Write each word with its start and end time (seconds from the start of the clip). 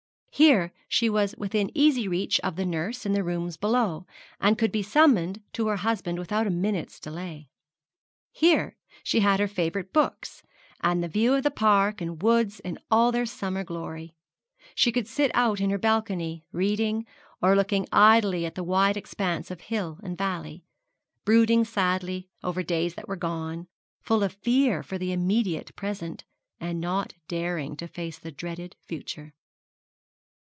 Here 0.33 0.73
she 0.87 1.07
was 1.07 1.35
within 1.37 1.69
easy 1.75 2.07
reach 2.07 2.39
of 2.39 2.55
the 2.55 2.65
nurse 2.65 3.05
in 3.05 3.11
the 3.11 3.23
rooms 3.23 3.57
below, 3.57 4.07
and 4.39 4.57
could 4.57 4.71
be 4.71 4.81
summoned 4.81 5.43
to 5.53 5.67
her 5.67 5.75
husband 5.75 6.17
without 6.17 6.47
a 6.47 6.49
minute's 6.49 6.99
delay. 6.99 7.49
Here 8.31 8.77
she 9.03 9.19
had 9.19 9.39
her 9.39 9.47
favourite 9.47 9.93
books, 9.93 10.41
and 10.79 11.03
the 11.03 11.07
view 11.09 11.33
of 11.35 11.45
park 11.53 12.01
and 12.01 12.23
woods 12.23 12.59
in 12.61 12.79
all 12.89 13.11
their 13.11 13.25
summer 13.27 13.63
glory. 13.63 14.15
She 14.73 14.91
could 14.91 15.07
sit 15.07 15.29
out 15.35 15.59
in 15.61 15.69
her 15.69 15.77
balcony, 15.77 16.43
reading, 16.51 17.05
or 17.39 17.55
looking 17.55 17.85
idly 17.91 18.43
at 18.45 18.55
the 18.55 18.63
wide 18.63 18.97
expanse 18.97 19.51
of 19.51 19.59
hill 19.61 19.99
and 20.01 20.17
valley, 20.17 20.63
brooding 21.23 21.65
sadly 21.65 22.29
over 22.41 22.63
days 22.63 22.95
that 22.95 23.07
were 23.07 23.17
gone, 23.17 23.67
full 24.01 24.23
of 24.23 24.33
fear 24.33 24.81
for 24.81 24.97
the 24.97 25.11
immediate 25.11 25.75
present, 25.75 26.23
and 26.59 26.81
not 26.81 27.13
daring 27.27 27.75
to 27.75 27.87
face 27.87 28.17
the 28.17 28.31
dreaded 28.31 28.75
future. 28.81 29.35